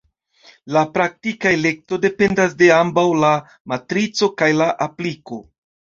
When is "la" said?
0.77-0.81, 3.27-3.33, 4.61-4.75